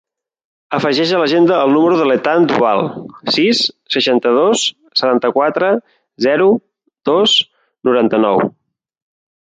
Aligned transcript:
Afegeix 0.77 1.11
a 1.11 1.19
l'agenda 1.23 1.59
el 1.65 1.73
número 1.77 1.99
de 1.99 2.07
l'Ethan 2.11 2.47
Duval: 2.53 2.81
sis, 3.37 3.61
seixanta-dos, 3.99 4.67
setanta-quatre, 5.05 5.73
zero, 6.31 6.53
dos, 7.15 7.41
noranta-nou. 7.91 8.47